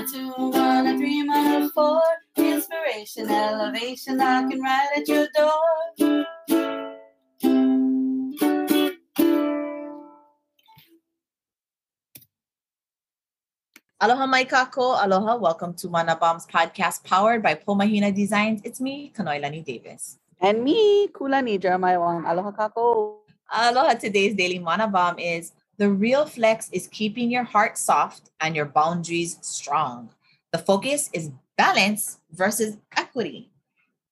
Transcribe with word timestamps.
a 0.00 0.06
two, 0.06 0.32
one, 0.32 0.86
a 0.86 0.96
three, 0.96 1.22
one, 1.28 1.62
a 1.62 1.68
four. 1.68 2.00
Inspiration, 2.36 3.28
elevation, 3.28 4.16
knocking 4.16 4.62
right 4.62 4.88
at 4.96 5.06
your 5.06 5.28
door. 5.36 6.24
Aloha 14.00 14.26
mai 14.26 14.44
kakou, 14.44 14.96
aloha. 14.96 15.36
Welcome 15.36 15.74
to 15.74 15.90
Mana 15.90 16.16
Bombs 16.16 16.46
podcast 16.46 17.04
powered 17.04 17.42
by 17.42 17.54
Pomahina 17.54 18.14
Designs. 18.14 18.62
It's 18.64 18.80
me, 18.80 19.12
Kanoilani 19.14 19.62
Davis. 19.62 20.16
And 20.40 20.64
me, 20.64 21.08
Kulani 21.08 21.60
Jeremiah 21.60 22.00
Wang. 22.00 22.24
Aloha 22.24 22.52
kakou. 22.52 23.18
Aloha. 23.52 23.92
Today's 23.92 24.34
daily 24.34 24.58
Mana 24.58 24.88
Bomb 24.88 25.18
is 25.18 25.52
the 25.80 25.90
real 25.90 26.26
flex 26.26 26.68
is 26.72 26.88
keeping 26.88 27.30
your 27.30 27.42
heart 27.42 27.78
soft 27.78 28.30
and 28.38 28.54
your 28.54 28.66
boundaries 28.66 29.38
strong. 29.40 30.10
The 30.52 30.58
focus 30.58 31.08
is 31.14 31.30
balance 31.56 32.20
versus 32.32 32.76
equity. 32.94 33.50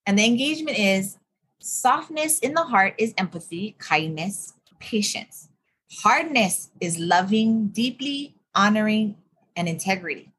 And 0.07 0.19
the 0.19 0.24
engagement 0.24 0.79
is 0.79 1.19
softness 1.60 2.38
in 2.38 2.55
the 2.55 2.62
heart 2.62 2.95
is 2.96 3.12
empathy, 3.19 3.77
kindness, 3.79 4.55
patience. 4.79 5.51
Hardness 5.93 6.70
is 6.80 6.98
loving, 6.98 7.69
deeply 7.69 8.35
honoring, 8.55 9.16
and 9.55 9.69
integrity. 9.69 10.32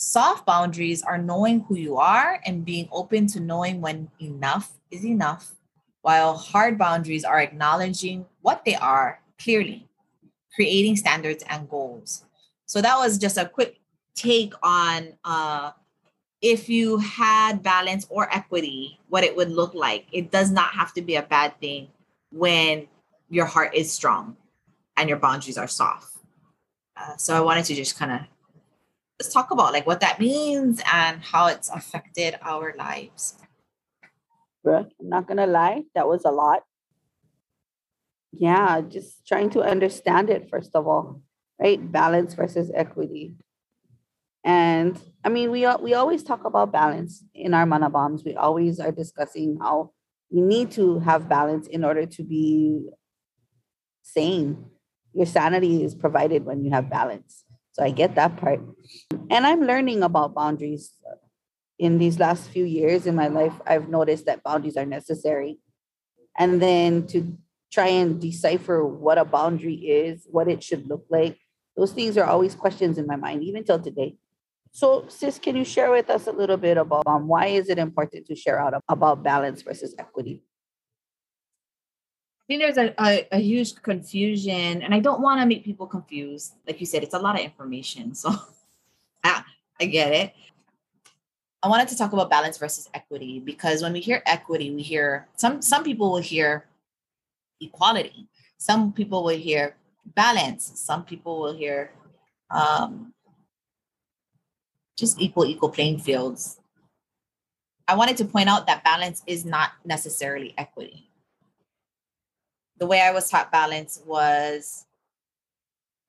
Soft 0.00 0.44
boundaries 0.44 1.04
are 1.04 1.18
knowing 1.18 1.60
who 1.68 1.76
you 1.76 1.98
are 1.98 2.40
and 2.44 2.64
being 2.64 2.88
open 2.90 3.28
to 3.28 3.38
knowing 3.38 3.80
when 3.80 4.10
enough 4.20 4.72
is 4.90 5.04
enough, 5.04 5.54
while 6.02 6.36
hard 6.36 6.76
boundaries 6.76 7.22
are 7.22 7.40
acknowledging 7.40 8.26
what 8.40 8.64
they 8.64 8.74
are 8.74 9.20
clearly, 9.38 9.87
creating 10.58 10.96
standards 10.96 11.44
and 11.48 11.70
goals. 11.70 12.24
So 12.66 12.82
that 12.82 12.98
was 12.98 13.16
just 13.16 13.38
a 13.38 13.46
quick 13.46 13.78
take 14.16 14.52
on 14.60 15.12
uh, 15.24 15.70
if 16.42 16.68
you 16.68 16.98
had 16.98 17.62
balance 17.62 18.08
or 18.10 18.26
equity, 18.34 18.98
what 19.08 19.22
it 19.22 19.36
would 19.36 19.50
look 19.50 19.72
like. 19.72 20.06
It 20.10 20.32
does 20.32 20.50
not 20.50 20.70
have 20.70 20.92
to 20.94 21.00
be 21.00 21.14
a 21.14 21.22
bad 21.22 21.54
thing 21.60 21.86
when 22.32 22.88
your 23.30 23.46
heart 23.46 23.72
is 23.72 23.92
strong 23.92 24.36
and 24.96 25.08
your 25.08 25.18
boundaries 25.18 25.56
are 25.58 25.68
soft. 25.68 26.12
Uh, 26.96 27.14
so 27.16 27.36
I 27.36 27.40
wanted 27.40 27.64
to 27.66 27.76
just 27.76 27.96
kind 27.96 28.10
of 28.10 28.20
let's 29.20 29.32
talk 29.32 29.52
about 29.52 29.72
like 29.72 29.86
what 29.86 30.00
that 30.00 30.18
means 30.18 30.82
and 30.92 31.22
how 31.22 31.46
it's 31.46 31.70
affected 31.70 32.34
our 32.42 32.74
lives. 32.76 33.38
Bruh, 34.66 34.90
I'm 35.00 35.08
not 35.08 35.28
gonna 35.28 35.46
lie, 35.46 35.84
that 35.94 36.08
was 36.08 36.24
a 36.24 36.32
lot. 36.32 36.64
Yeah, 38.32 38.80
just 38.82 39.26
trying 39.26 39.50
to 39.50 39.62
understand 39.62 40.30
it 40.30 40.48
first 40.50 40.74
of 40.74 40.86
all, 40.86 41.22
right? 41.60 41.80
Balance 41.90 42.34
versus 42.34 42.70
equity. 42.74 43.34
And 44.44 45.00
I 45.24 45.28
mean, 45.28 45.50
we 45.50 45.66
we 45.80 45.94
always 45.94 46.22
talk 46.22 46.44
about 46.44 46.72
balance 46.72 47.24
in 47.34 47.54
our 47.54 47.66
mana 47.66 47.90
bombs. 47.90 48.24
We 48.24 48.34
always 48.36 48.80
are 48.80 48.92
discussing 48.92 49.58
how 49.60 49.92
we 50.30 50.40
need 50.40 50.70
to 50.72 51.00
have 51.00 51.28
balance 51.28 51.66
in 51.66 51.84
order 51.84 52.06
to 52.06 52.22
be 52.22 52.88
sane. 54.02 54.66
Your 55.12 55.26
sanity 55.26 55.84
is 55.84 55.94
provided 55.94 56.44
when 56.44 56.64
you 56.64 56.70
have 56.70 56.88
balance. 56.90 57.44
So 57.72 57.82
I 57.82 57.90
get 57.90 58.14
that 58.14 58.36
part. 58.36 58.60
And 59.30 59.46
I'm 59.46 59.62
learning 59.62 60.02
about 60.02 60.34
boundaries 60.34 60.92
in 61.78 61.98
these 61.98 62.18
last 62.18 62.48
few 62.50 62.64
years 62.64 63.06
in 63.06 63.14
my 63.14 63.28
life. 63.28 63.54
I've 63.66 63.88
noticed 63.88 64.26
that 64.26 64.42
boundaries 64.42 64.76
are 64.76 64.86
necessary. 64.86 65.58
And 66.38 66.60
then 66.60 67.06
to 67.08 67.36
try 67.70 67.88
and 67.88 68.20
decipher 68.20 68.84
what 68.84 69.18
a 69.18 69.24
boundary 69.24 69.74
is, 69.74 70.26
what 70.30 70.48
it 70.48 70.62
should 70.62 70.88
look 70.88 71.04
like, 71.10 71.38
those 71.76 71.92
things 71.92 72.18
are 72.18 72.24
always 72.24 72.54
questions 72.56 72.98
in 72.98 73.06
my 73.06 73.16
mind, 73.16 73.44
even 73.44 73.62
till 73.62 73.78
today. 73.78 74.16
So, 74.72 75.06
sis, 75.08 75.38
can 75.38 75.56
you 75.56 75.64
share 75.64 75.90
with 75.90 76.10
us 76.10 76.26
a 76.26 76.32
little 76.32 76.56
bit 76.56 76.76
about 76.76 77.06
um, 77.06 77.28
why 77.28 77.46
is 77.46 77.68
it 77.68 77.78
important 77.78 78.26
to 78.26 78.34
share 78.34 78.60
out 78.60 78.74
about 78.88 79.22
balance 79.22 79.62
versus 79.62 79.94
equity? 79.98 80.42
I 82.40 82.44
think 82.48 82.62
there's 82.62 82.78
a, 82.78 82.94
a, 83.00 83.28
a, 83.32 83.38
huge 83.38 83.74
confusion 83.82 84.82
and 84.82 84.94
i 84.94 85.00
don't 85.00 85.20
want 85.20 85.38
to 85.38 85.46
make 85.46 85.66
people 85.66 85.86
confused 85.86 86.54
like 86.66 86.80
you 86.80 86.86
said 86.86 87.02
it's 87.02 87.12
a 87.12 87.18
lot 87.18 87.34
of 87.34 87.42
information 87.42 88.14
so 88.22 88.30
ah, 89.22 89.44
i 89.78 89.84
get 89.84 90.14
it 90.14 90.32
i 91.62 91.68
wanted 91.68 91.88
to 91.88 91.98
talk 91.98 92.14
about 92.14 92.30
balance 92.30 92.56
versus 92.56 92.88
equity 92.94 93.38
because 93.38 93.82
when 93.82 93.92
we 93.92 94.00
hear 94.00 94.22
equity 94.24 94.74
we 94.74 94.80
hear 94.80 95.28
some 95.36 95.60
some 95.60 95.84
people 95.84 96.10
will 96.10 96.22
hear 96.22 96.64
equality 97.60 98.28
some 98.58 98.92
people 98.92 99.22
will 99.24 99.36
hear 99.36 99.76
balance 100.14 100.72
some 100.74 101.04
people 101.04 101.40
will 101.40 101.54
hear 101.54 101.90
um, 102.50 103.12
just 104.96 105.20
equal 105.20 105.44
equal 105.44 105.68
playing 105.68 105.98
fields 105.98 106.60
i 107.86 107.94
wanted 107.94 108.16
to 108.16 108.24
point 108.24 108.48
out 108.48 108.66
that 108.66 108.82
balance 108.84 109.22
is 109.26 109.44
not 109.44 109.72
necessarily 109.84 110.54
equity 110.56 111.08
the 112.78 112.86
way 112.86 113.00
I 113.00 113.10
was 113.10 113.28
taught 113.28 113.52
balance 113.52 114.02
was 114.06 114.86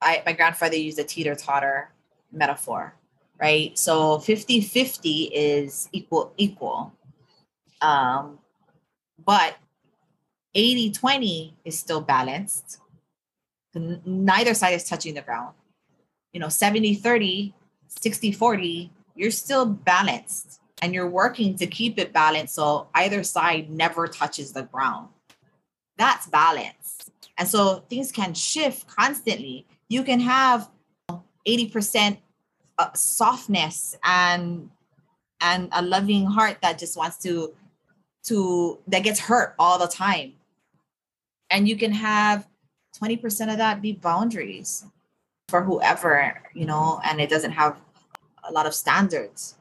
I 0.01 0.23
my 0.25 0.33
grandfather 0.33 0.75
used 0.75 0.99
a 0.99 1.03
teeter 1.03 1.35
totter 1.35 1.91
metaphor, 2.31 2.93
right? 3.39 3.77
So 3.77 4.19
50 4.19 4.61
50 4.61 5.23
is 5.33 5.89
equal, 5.91 6.33
equal. 6.37 6.93
Um, 7.81 8.39
but 9.25 9.57
80 10.55 10.91
20 10.91 11.55
is 11.65 11.77
still 11.77 12.01
balanced. 12.01 12.79
Neither 13.75 14.53
side 14.53 14.73
is 14.73 14.83
touching 14.83 15.13
the 15.13 15.21
ground. 15.21 15.53
You 16.33 16.39
know, 16.39 16.49
70 16.49 16.95
30, 16.95 17.53
60 17.87 18.31
40, 18.31 18.91
you're 19.15 19.31
still 19.31 19.65
balanced 19.65 20.59
and 20.81 20.93
you're 20.93 21.09
working 21.09 21.55
to 21.55 21.67
keep 21.67 21.99
it 21.99 22.13
balanced 22.13 22.55
so 22.55 22.87
either 22.95 23.23
side 23.23 23.69
never 23.69 24.07
touches 24.07 24.53
the 24.53 24.63
ground 24.63 25.09
that's 25.99 26.27
balance. 26.27 27.11
And 27.37 27.47
so 27.47 27.83
things 27.89 28.11
can 28.11 28.33
shift 28.33 28.87
constantly. 28.87 29.67
You 29.89 30.03
can 30.03 30.21
have 30.21 30.69
80% 31.45 32.17
uh, 32.79 32.93
softness 32.93 33.95
and 34.03 34.71
and 35.41 35.69
a 35.71 35.81
loving 35.81 36.25
heart 36.25 36.57
that 36.61 36.79
just 36.79 36.97
wants 36.97 37.17
to 37.19 37.53
to 38.23 38.79
that 38.87 39.03
gets 39.03 39.19
hurt 39.19 39.55
all 39.59 39.77
the 39.77 39.87
time. 39.87 40.33
And 41.49 41.67
you 41.67 41.75
can 41.75 41.91
have 41.91 42.47
20% 43.01 43.51
of 43.51 43.57
that 43.57 43.81
be 43.81 43.93
boundaries 43.93 44.85
for 45.47 45.63
whoever, 45.63 46.41
you 46.53 46.65
know, 46.65 47.01
and 47.03 47.19
it 47.19 47.29
doesn't 47.29 47.51
have 47.51 47.77
a 48.43 48.51
lot 48.51 48.65
of 48.65 48.73
standards. 48.73 49.55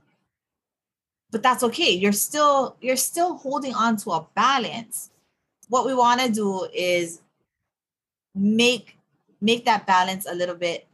But 1.31 1.43
that's 1.43 1.63
okay. 1.63 1.91
You're 1.91 2.13
still 2.13 2.77
you're 2.81 2.97
still 2.97 3.37
holding 3.37 3.75
on 3.75 3.97
to 3.99 4.13
a 4.13 4.27
balance 4.35 5.11
what 5.69 5.87
we 5.87 5.95
want 5.95 6.21
to 6.21 6.31
do 6.31 6.67
is 6.75 7.21
make 8.35 8.97
make 9.41 9.65
that 9.65 9.87
balance 9.87 10.27
a 10.27 10.35
little 10.35 10.55
bit 10.55 10.87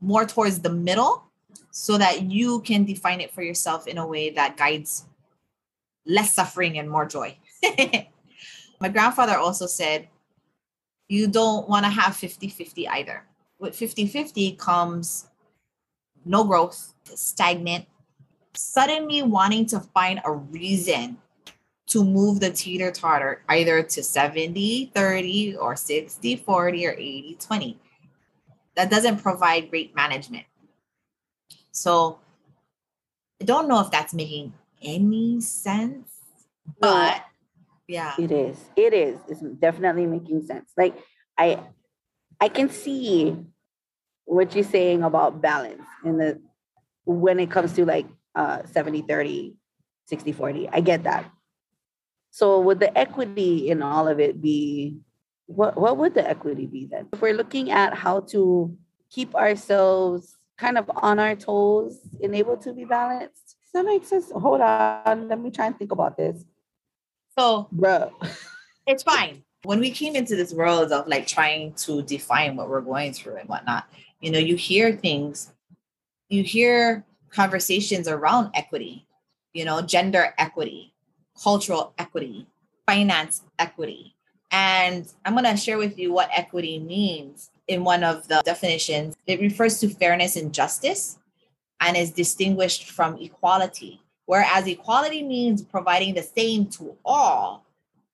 more 0.00 0.24
towards 0.24 0.60
the 0.60 0.70
middle 0.70 1.24
so 1.70 1.98
that 1.98 2.22
you 2.22 2.60
can 2.60 2.84
define 2.84 3.20
it 3.20 3.32
for 3.32 3.42
yourself 3.42 3.86
in 3.86 3.98
a 3.98 4.06
way 4.06 4.30
that 4.30 4.56
guides 4.56 5.06
less 6.06 6.34
suffering 6.34 6.78
and 6.78 6.88
more 6.88 7.06
joy. 7.06 7.36
My 8.80 8.88
grandfather 8.88 9.36
also 9.36 9.66
said, 9.66 10.08
you 11.08 11.26
don't 11.26 11.68
want 11.68 11.84
to 11.84 11.90
have 11.90 12.16
50 12.16 12.48
50 12.48 12.88
either. 12.88 13.24
With 13.58 13.76
50 13.76 14.06
50 14.06 14.52
comes 14.52 15.28
no 16.24 16.44
growth, 16.44 16.94
stagnant, 17.04 17.86
suddenly 18.54 19.22
wanting 19.22 19.66
to 19.66 19.80
find 19.80 20.20
a 20.24 20.32
reason 20.32 21.18
to 21.86 22.04
move 22.04 22.40
the 22.40 22.50
teeter 22.50 22.90
totter 22.90 23.42
either 23.48 23.82
to 23.82 24.02
70 24.02 24.90
30 24.94 25.56
or 25.56 25.76
60 25.76 26.36
40 26.36 26.86
or 26.86 26.92
80 26.92 27.36
20 27.40 27.78
that 28.74 28.90
doesn't 28.90 29.22
provide 29.22 29.70
great 29.70 29.94
management 29.94 30.46
so 31.72 32.18
i 33.40 33.44
don't 33.44 33.68
know 33.68 33.80
if 33.80 33.90
that's 33.90 34.14
making 34.14 34.52
any 34.82 35.40
sense 35.40 36.20
but 36.80 37.24
yeah 37.88 38.14
it 38.18 38.30
is 38.30 38.58
it 38.76 38.92
is 38.92 39.18
it's 39.28 39.40
definitely 39.58 40.06
making 40.06 40.42
sense 40.42 40.70
like 40.76 40.96
i 41.38 41.58
i 42.40 42.48
can 42.48 42.68
see 42.68 43.36
what 44.24 44.54
you're 44.54 44.64
saying 44.64 45.02
about 45.02 45.42
balance 45.42 45.84
in 46.04 46.18
the 46.18 46.40
when 47.04 47.38
it 47.38 47.50
comes 47.50 47.72
to 47.74 47.84
like 47.84 48.06
uh 48.34 48.62
70 48.64 49.02
30 49.02 49.54
60 50.06 50.32
40 50.32 50.68
i 50.70 50.80
get 50.80 51.04
that 51.04 51.30
so 52.30 52.60
would 52.60 52.80
the 52.80 52.96
equity 52.98 53.68
in 53.70 53.82
all 53.82 54.08
of 54.08 54.18
it 54.18 54.40
be 54.40 54.98
what 55.46 55.76
what 55.76 55.96
would 55.98 56.14
the 56.14 56.28
equity 56.28 56.66
be 56.66 56.86
then? 56.90 57.08
If 57.12 57.20
we're 57.20 57.34
looking 57.34 57.70
at 57.70 57.94
how 57.94 58.20
to 58.32 58.76
keep 59.10 59.34
ourselves 59.34 60.36
kind 60.56 60.78
of 60.78 60.90
on 60.96 61.18
our 61.18 61.36
toes 61.36 61.98
and 62.22 62.34
able 62.34 62.56
to 62.58 62.72
be 62.72 62.84
balanced. 62.84 63.56
Does 63.62 63.72
that 63.74 63.84
make 63.84 64.04
sense? 64.04 64.30
Hold 64.30 64.60
on. 64.60 65.28
Let 65.28 65.40
me 65.40 65.50
try 65.50 65.66
and 65.66 65.78
think 65.78 65.92
about 65.92 66.16
this. 66.16 66.44
So 67.36 67.68
bro. 67.72 68.12
it's 68.86 69.02
fine. 69.02 69.42
When 69.64 69.80
we 69.80 69.90
came 69.90 70.14
into 70.14 70.36
this 70.36 70.52
world 70.52 70.92
of 70.92 71.08
like 71.08 71.26
trying 71.26 71.72
to 71.74 72.02
define 72.02 72.56
what 72.56 72.68
we're 72.68 72.82
going 72.82 73.12
through 73.12 73.36
and 73.36 73.48
whatnot, 73.48 73.86
you 74.20 74.30
know, 74.30 74.38
you 74.38 74.56
hear 74.56 74.92
things, 74.92 75.52
you 76.28 76.42
hear 76.42 77.04
conversations 77.30 78.08
around 78.08 78.50
equity, 78.54 79.06
you 79.52 79.64
know, 79.64 79.80
gender 79.80 80.34
equity, 80.38 80.94
cultural 81.42 81.94
equity, 81.98 82.46
finance 82.86 83.42
equity. 83.58 84.14
And 84.50 85.10
I'm 85.24 85.32
going 85.32 85.44
to 85.44 85.56
share 85.56 85.78
with 85.78 85.98
you 85.98 86.12
what 86.12 86.30
equity 86.32 86.78
means 86.78 87.50
in 87.66 87.82
one 87.82 88.04
of 88.04 88.28
the 88.28 88.42
definitions. 88.44 89.16
It 89.26 89.40
refers 89.40 89.80
to 89.80 89.88
fairness 89.88 90.36
and 90.36 90.52
justice 90.54 91.18
and 91.80 91.96
is 91.96 92.12
distinguished 92.12 92.90
from 92.90 93.18
equality. 93.18 94.00
Whereas 94.26 94.66
equality 94.66 95.22
means 95.22 95.62
providing 95.62 96.14
the 96.14 96.22
same 96.22 96.66
to 96.70 96.96
all, 97.04 97.64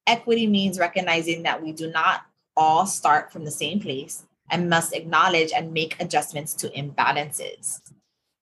equity 0.06 0.46
means 0.46 0.78
recognizing 0.78 1.44
that 1.44 1.62
we 1.62 1.72
do 1.72 1.90
not 1.90 2.22
all 2.56 2.86
start 2.86 3.32
from 3.32 3.44
the 3.44 3.50
same 3.50 3.80
place 3.80 4.24
and 4.50 4.68
must 4.68 4.92
acknowledge 4.92 5.52
and 5.52 5.72
make 5.72 6.00
adjustments 6.00 6.54
to 6.54 6.68
imbalances. 6.70 7.80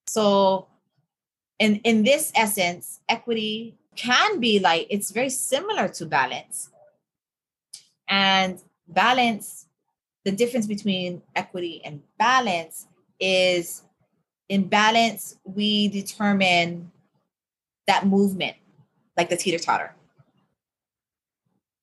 So, 0.07 0.67
in, 1.59 1.75
in 1.83 2.03
this 2.03 2.31
essence, 2.35 2.99
equity 3.07 3.75
can 3.95 4.39
be 4.39 4.59
like 4.59 4.87
it's 4.89 5.11
very 5.11 5.29
similar 5.29 5.87
to 5.89 6.05
balance. 6.05 6.69
And 8.07 8.59
balance, 8.87 9.67
the 10.25 10.31
difference 10.31 10.65
between 10.65 11.21
equity 11.35 11.81
and 11.85 12.01
balance 12.17 12.87
is 13.19 13.83
in 14.47 14.67
balance, 14.67 15.37
we 15.43 15.89
determine 15.89 16.91
that 17.89 18.05
movement, 18.05 18.55
like 19.17 19.29
the 19.29 19.35
teeter 19.35 19.59
totter. 19.59 19.93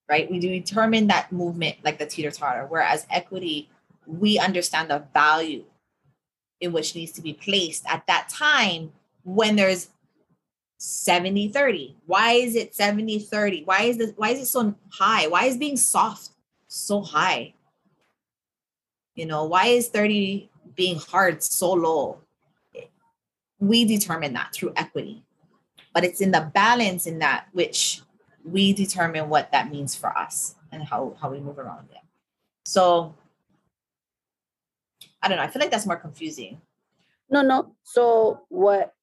Right? 0.09 0.31
We 0.31 0.39
determine 0.39 1.07
that 1.07 1.31
movement 1.31 1.77
like 1.83 1.99
the 1.99 2.05
teeter 2.05 2.31
totter, 2.31 2.65
whereas 2.67 3.05
equity, 3.11 3.69
we 4.05 4.39
understand 4.39 4.89
the 4.89 5.03
value 5.13 5.65
in 6.61 6.71
which 6.71 6.95
needs 6.95 7.11
to 7.11 7.21
be 7.21 7.33
placed 7.33 7.85
at 7.87 8.07
that 8.07 8.29
time 8.29 8.93
when 9.23 9.57
there's 9.57 9.89
70 10.79 11.49
30 11.49 11.95
why 12.05 12.33
is 12.33 12.55
it 12.55 12.75
70 12.75 13.19
30 13.19 13.63
why 13.63 13.81
is 13.83 13.97
this 13.97 14.13
why 14.15 14.29
is 14.29 14.39
it 14.39 14.45
so 14.45 14.75
high? 14.89 15.27
Why 15.27 15.45
is 15.45 15.57
being 15.57 15.75
soft 15.75 16.29
so 16.67 17.01
high? 17.01 17.53
You 19.15 19.25
know 19.25 19.45
why 19.45 19.67
is 19.67 19.89
30 19.89 20.49
being 20.75 20.99
hard 20.99 21.43
so 21.43 21.73
low? 21.73 22.19
We 23.59 23.85
determine 23.85 24.33
that 24.33 24.53
through 24.53 24.73
equity 24.75 25.23
but 25.97 26.03
it's 26.05 26.21
in 26.21 26.29
the 26.29 26.51
balance 26.53 27.07
in 27.07 27.17
that 27.17 27.47
which 27.53 28.01
we 28.45 28.71
determine 28.71 29.29
what 29.29 29.51
that 29.51 29.71
means 29.71 29.95
for 29.95 30.15
us 30.15 30.53
and 30.71 30.83
how 30.83 31.17
how 31.19 31.27
we 31.31 31.39
move 31.39 31.57
around 31.57 31.89
it 31.89 32.03
so 32.65 33.15
i 35.23 35.27
don't 35.27 35.37
know 35.37 35.43
i 35.43 35.47
feel 35.47 35.59
like 35.59 35.71
that's 35.71 35.87
more 35.87 35.97
confusing 35.97 36.61
No, 37.29 37.41
no. 37.41 37.75
So 37.83 38.41
what 38.49 38.93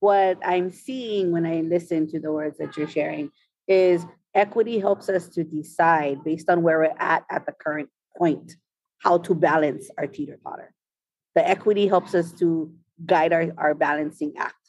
what 0.00 0.38
I'm 0.44 0.70
seeing 0.70 1.32
when 1.32 1.46
I 1.46 1.62
listen 1.62 2.06
to 2.12 2.20
the 2.20 2.30
words 2.30 2.58
that 2.58 2.76
you're 2.76 2.88
sharing 2.88 3.30
is 3.66 4.04
equity 4.34 4.78
helps 4.78 5.08
us 5.08 5.28
to 5.30 5.44
decide 5.44 6.22
based 6.24 6.48
on 6.50 6.62
where 6.62 6.78
we're 6.78 6.94
at 6.98 7.24
at 7.30 7.46
the 7.46 7.52
current 7.52 7.88
point 8.16 8.56
how 8.98 9.18
to 9.18 9.34
balance 9.34 9.90
our 9.98 10.06
teeter 10.06 10.38
totter. 10.44 10.74
The 11.34 11.48
equity 11.48 11.88
helps 11.88 12.14
us 12.14 12.32
to 12.32 12.72
guide 13.06 13.32
our, 13.32 13.46
our 13.56 13.74
balancing 13.74 14.34
act. 14.36 14.64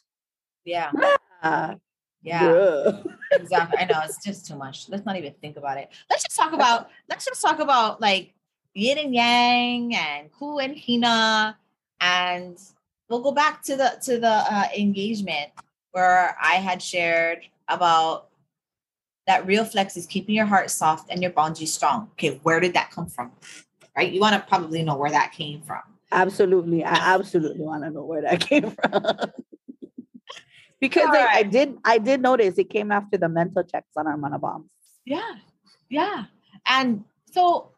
yeah 0.64 0.90
ah, 0.96 1.19
Ah, 1.42 1.76
yeah. 2.22 3.00
Exactly 3.32 3.78
i 3.78 3.84
know 3.84 4.00
it's 4.04 4.22
just 4.24 4.46
too 4.46 4.56
much. 4.56 4.88
Let's 4.88 5.06
not 5.06 5.16
even 5.16 5.32
think 5.40 5.56
about 5.56 5.78
it. 5.78 5.88
Let's 6.10 6.24
just 6.24 6.36
talk 6.36 6.52
about 6.52 6.88
let's 7.08 7.24
just 7.24 7.40
talk 7.40 7.60
about 7.60 8.00
like 8.00 8.34
yin 8.74 8.98
and 8.98 9.14
yang 9.14 9.94
and 9.94 10.30
ku 10.32 10.58
and 10.58 10.76
hina 10.78 11.56
and 12.00 12.58
we'll 13.08 13.22
go 13.22 13.32
back 13.32 13.62
to 13.64 13.76
the 13.76 13.98
to 14.02 14.18
the 14.18 14.28
uh, 14.28 14.68
engagement 14.76 15.50
where 15.92 16.36
i 16.40 16.54
had 16.54 16.80
shared 16.80 17.40
about 17.68 18.28
that 19.26 19.46
real 19.46 19.64
flex 19.64 19.96
is 19.96 20.06
keeping 20.06 20.34
your 20.34 20.46
heart 20.46 20.70
soft 20.70 21.10
and 21.10 21.22
your 21.22 21.30
boundaries 21.30 21.72
strong. 21.72 22.08
Okay 22.12 22.40
where 22.42 22.60
did 22.60 22.74
that 22.74 22.90
come 22.90 23.06
from? 23.06 23.30
Right? 23.96 24.12
You 24.12 24.20
want 24.20 24.34
to 24.34 24.48
probably 24.48 24.82
know 24.82 24.96
where 24.96 25.10
that 25.10 25.32
came 25.32 25.62
from. 25.62 25.82
Absolutely. 26.12 26.84
I 26.84 26.94
absolutely 27.14 27.62
want 27.62 27.84
to 27.84 27.90
know 27.90 28.04
where 28.04 28.22
that 28.22 28.40
came 28.48 28.70
from. 28.70 29.04
Because 30.80 31.08
I, 31.10 31.26
I 31.26 31.42
did 31.42 31.78
I 31.84 31.98
did 31.98 32.20
notice 32.22 32.58
it 32.58 32.70
came 32.70 32.90
after 32.90 33.18
the 33.18 33.28
mental 33.28 33.62
checks 33.62 33.96
on 33.96 34.06
our 34.06 34.16
mana 34.16 34.38
bombs. 34.38 34.70
Yeah, 35.04 35.34
yeah. 35.88 36.24
And 36.66 37.04
so 37.30 37.70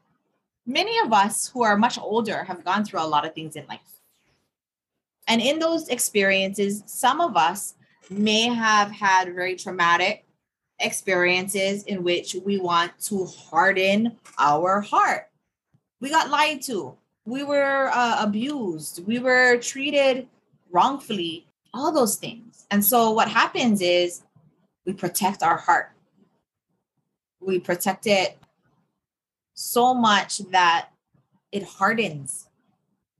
many 0.66 0.98
of 1.00 1.12
us 1.12 1.48
who 1.48 1.62
are 1.62 1.76
much 1.76 1.98
older 1.98 2.44
have 2.44 2.64
gone 2.64 2.84
through 2.84 3.00
a 3.00 3.06
lot 3.06 3.26
of 3.26 3.34
things 3.34 3.56
in 3.56 3.66
life. 3.66 3.80
And 5.28 5.40
in 5.40 5.58
those 5.58 5.88
experiences, 5.88 6.82
some 6.86 7.20
of 7.20 7.36
us 7.36 7.74
may 8.10 8.42
have 8.42 8.90
had 8.90 9.34
very 9.34 9.56
traumatic 9.56 10.24
experiences 10.80 11.84
in 11.84 12.02
which 12.02 12.36
we 12.44 12.58
want 12.58 12.92
to 13.04 13.26
harden 13.26 14.16
our 14.38 14.80
heart. 14.80 15.30
We 16.00 16.10
got 16.10 16.30
lied 16.30 16.62
to, 16.62 16.96
we 17.24 17.44
were 17.44 17.90
uh, 17.94 18.16
abused, 18.20 19.06
we 19.06 19.20
were 19.20 19.58
treated 19.58 20.26
wrongfully, 20.70 21.46
all 21.74 21.92
those 21.92 22.16
things. 22.16 22.66
And 22.70 22.84
so 22.84 23.10
what 23.10 23.28
happens 23.28 23.80
is 23.80 24.22
we 24.86 24.92
protect 24.92 25.42
our 25.42 25.56
heart. 25.56 25.90
We 27.40 27.58
protect 27.58 28.06
it 28.06 28.38
so 29.54 29.94
much 29.94 30.38
that 30.50 30.88
it 31.50 31.64
hardens. 31.64 32.48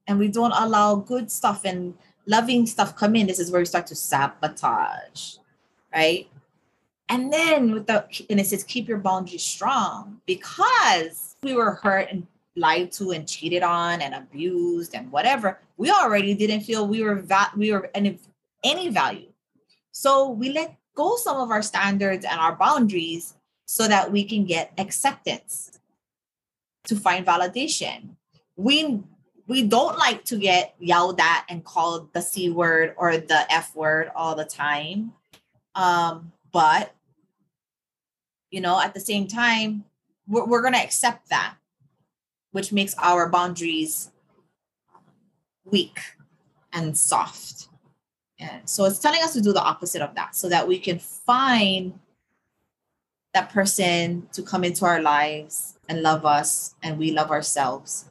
And 0.06 0.18
we 0.18 0.28
don't 0.28 0.52
allow 0.52 0.96
good 0.96 1.30
stuff 1.30 1.64
and 1.64 1.94
loving 2.26 2.66
stuff 2.66 2.96
come 2.96 3.16
in. 3.16 3.26
This 3.26 3.38
is 3.38 3.50
where 3.50 3.60
we 3.60 3.66
start 3.66 3.86
to 3.88 3.94
sabotage 3.94 5.36
right? 5.94 6.28
And 7.08 7.32
then 7.32 7.72
with 7.72 7.86
the 7.86 8.06
and 8.30 8.40
it 8.40 8.46
says 8.46 8.64
keep 8.64 8.88
your 8.88 8.98
boundaries 8.98 9.44
strong 9.44 10.20
because 10.26 11.36
we 11.42 11.54
were 11.54 11.72
hurt 11.82 12.08
and 12.10 12.26
lied 12.56 12.92
to 12.92 13.12
and 13.12 13.28
cheated 13.28 13.62
on 13.62 14.00
and 14.00 14.14
abused 14.14 14.94
and 14.94 15.10
whatever. 15.12 15.58
We 15.76 15.90
already 15.90 16.34
didn't 16.34 16.60
feel 16.60 16.86
we 16.86 17.02
were 17.02 17.16
va- 17.16 17.52
we 17.56 17.72
were 17.72 17.90
any, 17.94 18.18
any 18.64 18.88
value 18.88 19.32
so 19.92 20.30
we 20.30 20.50
let 20.50 20.76
go 20.94 21.16
some 21.16 21.36
of 21.36 21.50
our 21.50 21.62
standards 21.62 22.24
and 22.24 22.40
our 22.40 22.56
boundaries 22.56 23.34
so 23.66 23.86
that 23.86 24.10
we 24.10 24.24
can 24.24 24.44
get 24.44 24.72
acceptance 24.78 25.78
to 26.84 26.96
find 26.96 27.24
validation. 27.24 28.16
We 28.56 29.00
we 29.48 29.62
don't 29.62 29.98
like 29.98 30.24
to 30.26 30.38
get 30.38 30.74
yelled 30.78 31.20
at 31.20 31.44
and 31.48 31.64
called 31.64 32.12
the 32.12 32.22
C 32.22 32.48
word 32.48 32.94
or 32.96 33.16
the 33.16 33.50
F 33.52 33.74
word 33.74 34.10
all 34.14 34.34
the 34.34 34.44
time. 34.44 35.12
Um, 35.74 36.32
but 36.52 36.94
you 38.50 38.60
know, 38.60 38.80
at 38.80 38.94
the 38.94 39.00
same 39.00 39.26
time, 39.26 39.84
we're, 40.26 40.44
we're 40.44 40.62
gonna 40.62 40.78
accept 40.78 41.28
that, 41.28 41.54
which 42.52 42.72
makes 42.72 42.94
our 42.98 43.28
boundaries 43.28 44.10
weak 45.64 45.98
and 46.72 46.96
soft. 46.96 47.68
And 48.42 48.68
so 48.68 48.84
it's 48.84 48.98
telling 48.98 49.22
us 49.22 49.32
to 49.34 49.40
do 49.40 49.52
the 49.52 49.62
opposite 49.62 50.02
of 50.02 50.14
that 50.16 50.34
so 50.34 50.48
that 50.48 50.66
we 50.66 50.78
can 50.78 50.98
find 50.98 51.98
that 53.34 53.50
person 53.50 54.28
to 54.32 54.42
come 54.42 54.64
into 54.64 54.84
our 54.84 55.00
lives 55.00 55.78
and 55.88 56.02
love 56.02 56.26
us 56.26 56.74
and 56.82 56.98
we 56.98 57.12
love 57.12 57.30
ourselves 57.30 58.10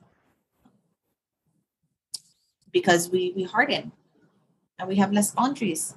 because 2.72 3.10
we 3.10 3.34
we 3.36 3.44
harden 3.44 3.92
and 4.80 4.88
we 4.88 4.96
have 4.96 5.12
less 5.12 5.32
boundaries 5.32 5.94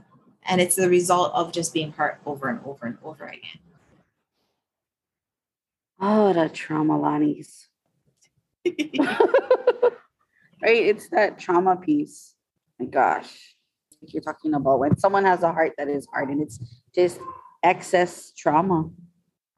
and 0.46 0.60
it's 0.60 0.76
the 0.76 0.88
result 0.88 1.32
of 1.32 1.52
just 1.52 1.72
being 1.72 1.92
hurt 1.92 2.20
over 2.26 2.48
and 2.48 2.60
over 2.64 2.86
and 2.86 2.98
over 3.02 3.24
again 3.24 3.60
Oh, 6.00 6.32
the 6.32 6.48
trauma 6.48 6.98
Lonnie's. 6.98 7.68
right? 8.66 8.74
It's 10.62 11.08
that 11.10 11.38
trauma 11.38 11.76
piece. 11.76 12.34
My 12.78 12.86
gosh. 12.86 13.53
Like 14.04 14.12
you're 14.12 14.22
talking 14.22 14.52
about 14.52 14.80
when 14.80 14.98
someone 14.98 15.24
has 15.24 15.42
a 15.42 15.52
heart 15.52 15.72
that 15.78 15.88
is 15.88 16.06
hard 16.12 16.28
and 16.28 16.42
it's 16.42 16.58
just 16.94 17.18
excess 17.62 18.32
trauma. 18.36 18.90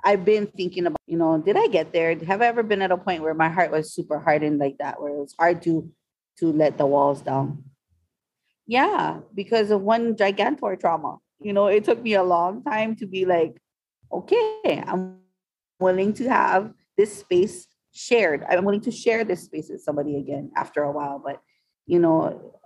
I've 0.05 0.25
been 0.25 0.47
thinking 0.47 0.87
about, 0.87 1.01
you 1.07 1.19
know, 1.19 1.39
did 1.39 1.57
I 1.57 1.67
get 1.67 1.93
there? 1.93 2.17
Have 2.17 2.43
I 2.43 2.47
ever 2.47 2.63
been 2.63 2.81
at 2.81 2.93
a 2.93 2.97
point 2.97 3.23
where 3.23 3.35
my 3.35 3.49
heart 3.49 3.73
was 3.73 3.93
super 3.93 4.21
hardened 4.21 4.61
like 4.61 4.77
that, 4.79 5.03
where 5.03 5.13
it 5.13 5.19
was 5.19 5.35
hard 5.37 5.63
to 5.63 5.91
to 6.39 6.53
let 6.53 6.79
the 6.79 6.87
walls 6.87 7.23
down? 7.23 7.65
Yeah, 8.69 9.21
because 9.35 9.73
of 9.73 9.81
one 9.83 10.15
gigantor 10.15 10.79
trauma. 10.79 11.19
You 11.41 11.53
know, 11.53 11.67
it 11.67 11.83
took 11.83 12.01
me 12.01 12.15
a 12.15 12.23
long 12.23 12.63
time 12.63 12.95
to 12.97 13.07
be 13.07 13.25
like, 13.25 13.61
okay, 14.13 14.85
I'm 14.87 15.19
willing 15.81 16.13
to 16.15 16.29
have 16.29 16.73
this 16.97 17.19
space 17.19 17.67
shared. 17.93 18.45
I'm 18.49 18.65
willing 18.65 18.83
to 18.83 18.93
share 18.93 19.25
this 19.25 19.43
space 19.43 19.71
with 19.71 19.83
somebody 19.83 20.19
again 20.19 20.53
after 20.55 20.85
a 20.85 20.93
while. 20.93 21.21
But, 21.25 21.41
you 21.87 21.99
know, 21.99 22.61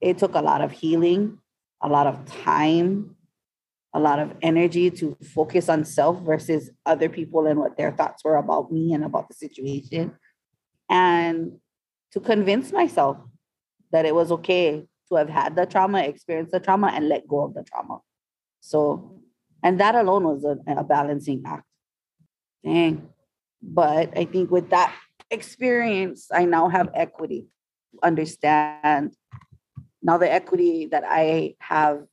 it 0.00 0.18
took 0.18 0.34
a 0.34 0.40
lot 0.40 0.60
of 0.60 0.72
healing, 0.72 1.38
a 1.82 1.88
lot 1.88 2.06
of 2.06 2.24
time, 2.42 3.16
a 3.94 4.00
lot 4.00 4.18
of 4.18 4.34
energy 4.42 4.90
to 4.90 5.16
focus 5.34 5.68
on 5.68 5.84
self 5.84 6.20
versus 6.22 6.70
other 6.84 7.08
people 7.08 7.46
and 7.46 7.58
what 7.58 7.76
their 7.76 7.92
thoughts 7.92 8.22
were 8.24 8.36
about 8.36 8.70
me 8.70 8.92
and 8.92 9.04
about 9.04 9.28
the 9.28 9.34
situation. 9.34 10.12
And 10.88 11.58
to 12.12 12.20
convince 12.20 12.72
myself 12.72 13.18
that 13.92 14.06
it 14.06 14.14
was 14.14 14.30
okay 14.32 14.86
to 15.08 15.14
have 15.14 15.28
had 15.28 15.56
the 15.56 15.66
trauma, 15.66 16.02
experience 16.02 16.50
the 16.52 16.60
trauma, 16.60 16.88
and 16.88 17.08
let 17.08 17.26
go 17.26 17.44
of 17.44 17.54
the 17.54 17.62
trauma. 17.62 18.00
So, 18.60 19.20
and 19.62 19.80
that 19.80 19.94
alone 19.94 20.24
was 20.24 20.44
a, 20.44 20.58
a 20.70 20.84
balancing 20.84 21.42
act. 21.46 21.64
Dang. 22.64 23.08
But 23.62 24.16
I 24.16 24.24
think 24.24 24.50
with 24.50 24.70
that 24.70 24.94
experience, 25.30 26.28
I 26.32 26.44
now 26.44 26.68
have 26.68 26.90
equity, 26.94 27.46
understand 28.02 29.14
now 30.02 30.18
the 30.18 30.30
equity 30.30 30.86
that 30.86 31.04
I 31.06 31.54
have 31.60 32.06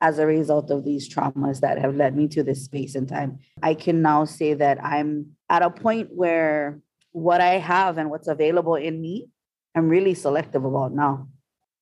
as 0.00 0.18
a 0.18 0.26
result 0.26 0.70
of 0.70 0.84
these 0.84 1.12
traumas 1.12 1.60
that 1.60 1.78
have 1.78 1.96
led 1.96 2.16
me 2.16 2.28
to 2.28 2.42
this 2.42 2.64
space 2.64 2.94
and 2.94 3.08
time. 3.08 3.38
I 3.62 3.74
can 3.74 4.00
now 4.00 4.24
say 4.24 4.54
that 4.54 4.82
I'm 4.82 5.32
at 5.50 5.62
a 5.62 5.70
point 5.70 6.10
where 6.12 6.80
what 7.12 7.40
I 7.40 7.58
have 7.58 7.98
and 7.98 8.10
what's 8.10 8.28
available 8.28 8.76
in 8.76 9.00
me, 9.00 9.28
I'm 9.74 9.88
really 9.88 10.14
selective 10.14 10.64
about 10.64 10.92
now, 10.92 11.28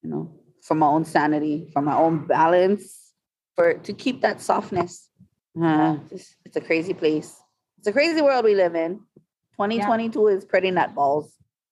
you 0.02 0.10
know, 0.10 0.34
for 0.62 0.74
my 0.74 0.86
own 0.86 1.04
sanity, 1.04 1.68
for 1.72 1.82
my 1.82 1.94
own 1.94 2.26
balance, 2.26 3.12
for 3.54 3.74
to 3.74 3.92
keep 3.92 4.22
that 4.22 4.40
softness. 4.40 5.08
Uh, 5.60 5.96
it's, 6.10 6.36
it's 6.44 6.56
a 6.56 6.60
crazy 6.60 6.94
place. 6.94 7.34
It's 7.78 7.86
a 7.86 7.92
crazy 7.92 8.20
world 8.22 8.44
we 8.44 8.54
live 8.54 8.74
in. 8.74 9.00
2022 9.52 10.28
yeah. 10.28 10.36
is 10.36 10.44
pretty 10.44 10.70
nutballs. 10.70 11.30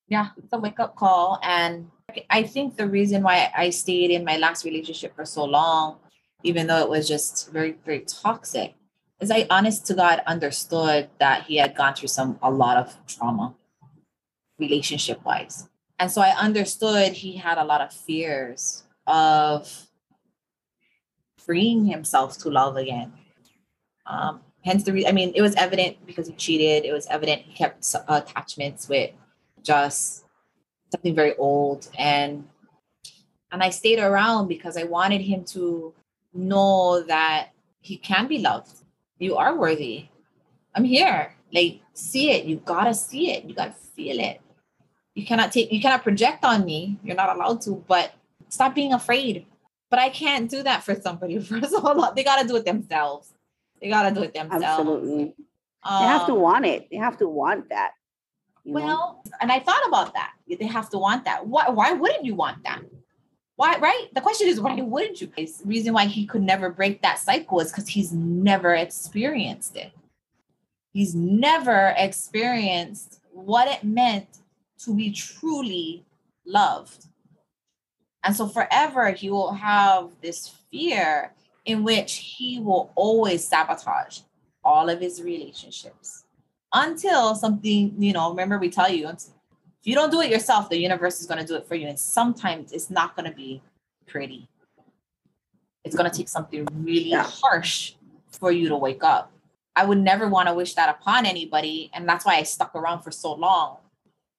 Yeah, 0.09 0.29
it's 0.37 0.53
a 0.53 0.59
wake 0.59 0.81
up 0.81 0.97
call. 0.97 1.39
And 1.43 1.89
I 2.31 2.43
think 2.43 2.77
the 2.77 2.89
reason 2.89 3.23
why 3.23 3.51
I 3.57 3.71
stayed 3.71 4.11
in 4.11 4.25
my 4.25 4.37
last 4.37 4.65
relationship 4.65 5.15
for 5.15 5.25
so 5.25 5.45
long, 5.45 5.99
even 6.43 6.67
though 6.67 6.81
it 6.81 6.89
was 6.89 7.09
just 7.09 7.51
very, 7.51 7.77
very 7.85 8.01
toxic, 8.01 8.75
is 9.21 9.31
I 9.31 9.47
honest 9.51 9.87
to 9.87 9.95
God 9.95 10.23
understood 10.27 11.09
that 11.19 11.45
he 11.45 11.57
had 11.57 11.75
gone 11.75 11.95
through 11.95 12.09
some 12.09 12.39
a 12.43 12.51
lot 12.51 12.77
of 12.77 12.95
trauma 13.07 13.55
relationship 14.59 15.25
wise. 15.25 15.69
And 15.99 16.11
so 16.11 16.21
I 16.21 16.31
understood 16.31 17.13
he 17.13 17.37
had 17.37 17.59
a 17.59 17.65
lot 17.65 17.81
of 17.81 17.93
fears 17.93 18.85
of 19.07 19.89
freeing 21.39 21.87
himself 21.87 22.39
to 22.39 22.51
love 22.51 22.77
again. 22.77 23.13
Um, 24.07 24.41
hence 24.65 24.83
the 24.83 24.93
reason, 24.93 25.09
I 25.09 25.13
mean, 25.13 25.33
it 25.35 25.43
was 25.43 25.55
evident 25.55 26.05
because 26.07 26.27
he 26.27 26.35
cheated. 26.35 26.85
It 26.85 26.93
was 26.93 27.07
evident 27.07 27.43
he 27.43 27.55
kept 27.55 27.87
attachments 28.09 28.89
with 28.89 29.13
just 29.63 30.24
something 30.95 31.15
very 31.15 31.35
old. 31.37 31.89
And 31.99 32.49
and 33.53 33.63
I 33.63 33.71
stayed 33.71 33.99
around 33.99 34.49
because 34.49 34.77
I 34.77 34.85
wanted 34.85 35.21
him 35.21 35.45
to 35.57 35.93
know 36.33 37.03
that 37.03 37.51
he 37.81 37.97
can 37.97 38.27
be 38.27 38.39
loved. 38.39 38.73
You 39.19 39.37
are 39.37 39.57
worthy. 39.57 40.09
I'm 40.75 40.85
here. 40.85 41.35
Like, 41.53 41.81
see 41.93 42.31
it. 42.33 42.47
You 42.47 42.57
gotta 42.57 42.95
see 42.95 43.31
it. 43.31 43.45
You 43.45 43.55
gotta 43.55 43.75
feel 43.97 44.19
it. 44.19 44.41
You 45.15 45.25
cannot 45.25 45.53
take, 45.53 45.71
you 45.73 45.81
cannot 45.81 46.03
project 46.03 46.45
on 46.45 46.65
me. 46.65 46.99
You're 47.05 47.15
not 47.15 47.37
allowed 47.37 47.61
to, 47.63 47.85
but 47.87 48.15
stop 48.49 48.75
being 48.75 48.93
afraid. 48.93 49.47
But 49.89 50.01
I 50.01 50.09
can't 50.09 50.51
do 50.51 50.65
that 50.65 50.83
for 50.83 50.97
somebody. 50.97 51.39
First 51.53 51.75
of 51.75 51.85
all, 51.85 52.13
they 52.13 52.25
gotta 52.25 52.49
do 52.49 52.57
it 52.57 52.65
themselves. 52.65 53.33
They 53.81 53.89
gotta 53.89 54.13
do 54.13 54.23
it 54.23 54.35
themselves. 54.35 54.65
Absolutely. 54.65 55.35
Um, 55.85 56.03
they 56.03 56.09
have 56.09 56.27
to 56.27 56.33
um, 56.33 56.41
want 56.41 56.67
it. 56.67 56.89
They 56.91 56.97
have 56.97 57.19
to 57.19 57.29
want 57.29 57.69
that. 57.69 57.93
Well, 58.65 59.21
know? 59.25 59.33
and 59.41 59.53
I 59.53 59.61
thought 59.61 59.87
about 59.87 60.15
that. 60.15 60.33
They 60.49 60.67
have 60.67 60.89
to 60.91 60.99
want 60.99 61.25
that. 61.25 61.47
Why, 61.47 61.69
why 61.69 61.93
wouldn't 61.93 62.25
you 62.25 62.35
want 62.35 62.65
that? 62.65 62.83
Why, 63.57 63.77
right? 63.79 64.09
The 64.15 64.21
question 64.21 64.49
is, 64.49 64.61
why 64.61 64.81
wouldn't 64.81 65.21
you? 65.21 65.31
The 65.37 65.49
reason 65.65 65.93
why 65.93 66.07
he 66.07 66.27
could 66.27 66.43
never 66.43 66.71
break 66.71 67.03
that 67.03 67.19
cycle 67.19 67.61
is 67.61 67.71
because 67.71 67.89
he's 67.89 68.13
never 68.13 68.75
experienced 68.75 69.77
it. 69.77 69.93
He's 70.93 71.15
never 71.15 71.95
experienced 71.97 73.21
what 73.31 73.69
it 73.69 73.85
meant 73.85 74.39
to 74.85 74.95
be 74.95 75.13
truly 75.13 76.05
loved. 76.47 77.07
And 78.25 78.35
so 78.35 78.49
forever, 78.49 79.11
he 79.11 79.31
will 79.31 79.53
have 79.53 80.11
this 80.23 80.49
fear 80.71 81.33
in 81.65 81.85
which 81.85 82.15
he 82.15 82.61
will 82.61 82.93
always 82.95 83.47
sabotage 83.47 84.21
all 84.65 84.89
of 84.89 85.01
his 85.01 85.23
relationships 85.23 86.24
until 86.75 87.35
something, 87.35 87.95
you 87.99 88.13
know, 88.13 88.31
remember 88.31 88.59
we 88.59 88.69
tell 88.69 88.91
you, 88.91 89.09
if 89.09 89.29
you 89.85 89.95
don't 89.95 90.11
do 90.11 90.21
it 90.21 90.31
yourself, 90.31 90.69
the 90.69 90.79
universe 90.79 91.21
is 91.21 91.27
going 91.27 91.41
to 91.41 91.47
do 91.47 91.55
it 91.55 91.67
for 91.67 91.77
you. 91.77 91.87
And 91.87 91.99
sometimes 91.99 92.73
it's 92.73 92.91
not 92.91 93.17
going 93.17 93.31
to 93.31 93.37
be 93.37 93.63
pretty. 94.07 94.49
It's 95.85 95.95
going 95.95 96.11
to 96.11 96.17
take 96.17 96.29
something 96.29 96.67
really 96.75 97.11
yeah. 97.11 97.23
harsh 97.23 97.95
for 98.31 98.51
you 98.51 98.69
to 98.69 98.77
wake 98.77 99.05
up. 99.05 99.31
I 99.77 99.85
would 99.85 99.99
never 99.99 100.29
want 100.29 100.49
to 100.49 100.55
wish 100.55 100.75
that 100.75 100.89
upon 100.89 101.27
anybody. 101.27 101.91
And 101.95 102.09
that's 102.09 102.25
why 102.25 102.37
I 102.37 102.43
stuck 102.43 102.75
around 102.75 103.03
for 103.03 103.11
so 103.11 103.35
long. 103.35 103.79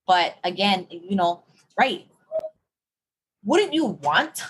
But 0.07 0.35
again, 0.43 0.87
you 0.89 1.15
know, 1.15 1.43
right. 1.77 2.07
Wouldn't 3.43 3.73
you 3.73 3.85
want 3.85 4.43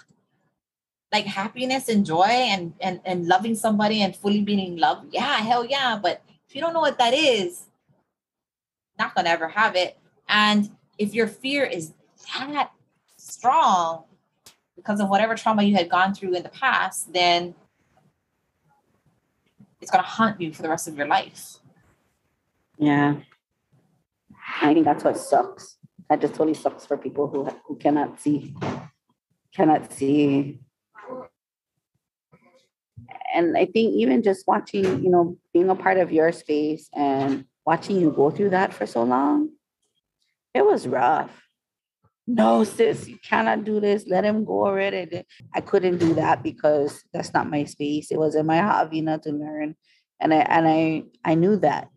like 1.12 1.26
happiness 1.26 1.90
and 1.90 2.06
joy 2.06 2.24
and, 2.24 2.74
and, 2.80 3.02
and 3.06 3.28
loving 3.28 3.56
somebody 3.56 4.02
and 4.02 4.16
fully 4.16 4.42
being 4.42 4.60
in 4.60 4.78
love? 4.78 5.06
Yeah, 5.12 5.38
hell 5.38 5.66
yeah. 5.66 6.00
But 6.02 6.22
if 6.48 6.56
you 6.56 6.62
don't 6.62 6.74
know 6.74 6.82
what 6.82 6.98
that 7.00 7.14
is, 7.14 7.66
not 8.98 9.16
gonna 9.16 9.30
ever 9.30 9.48
have 9.48 9.76
it. 9.76 9.98
And 10.28 10.70
if 10.98 11.14
your 11.14 11.28
fear 11.28 11.64
is 11.64 11.94
that 12.38 12.72
strong 13.18 14.06
because 14.76 15.00
of 15.00 15.10
whatever 15.10 15.36
trauma 15.36 15.64
you 15.64 15.76
had 15.76 15.90
gone 15.90 16.14
through 16.14 16.34
in 16.36 16.44
the 16.44 16.50
past, 16.50 17.12
then 17.14 17.56
it's 19.82 19.92
gonna 19.92 20.04
haunt 20.04 20.40
you 20.42 20.54
for 20.54 20.62
the 20.62 20.70
rest 20.70 20.88
of 20.88 20.98
your 20.98 21.08
life. 21.08 21.58
Yeah. 22.78 23.18
I 24.62 24.74
think 24.74 24.86
that's 24.86 25.04
what 25.04 25.18
sucks. 25.18 25.78
That 26.10 26.22
just 26.22 26.36
totally 26.36 26.54
sucks 26.54 26.86
for 26.86 26.98
people 26.98 27.28
who 27.28 27.46
who 27.66 27.76
cannot 27.78 28.20
see, 28.22 28.56
cannot 29.54 29.92
see. 29.92 30.60
And 33.34 33.58
I 33.58 33.66
think 33.66 33.94
even 33.96 34.24
just 34.24 34.48
watching, 34.48 35.04
you 35.04 35.10
know, 35.10 35.38
being 35.52 35.70
a 35.70 35.76
part 35.76 35.98
of 35.98 36.12
your 36.12 36.32
space 36.32 36.90
and 36.94 37.46
watching 37.66 38.00
you 38.00 38.12
go 38.12 38.30
through 38.32 38.52
that 38.52 38.74
for 38.74 38.86
so 38.86 39.04
long, 39.04 39.50
it 40.54 40.66
was 40.66 40.88
rough. 40.88 41.32
No, 42.28 42.64
sis, 42.64 43.08
you 43.08 43.18
cannot 43.18 43.66
do 43.66 43.80
this. 43.80 44.06
Let 44.08 44.26
him 44.26 44.46
go 44.46 44.66
already. 44.66 45.24
I 45.54 45.62
couldn't 45.62 46.00
do 46.00 46.16
that 46.16 46.42
because 46.42 47.04
that's 47.14 47.34
not 47.34 47.50
my 47.50 47.66
space. 47.66 48.12
It 48.12 48.18
was 48.18 48.36
in 48.36 48.48
my 48.48 48.58
Havina 48.58 49.22
to 49.24 49.32
learn. 49.32 49.76
And 50.20 50.34
I 50.34 50.38
and 50.38 50.68
I 50.68 51.04
I 51.24 51.36
knew 51.36 51.58
that. 51.58 51.90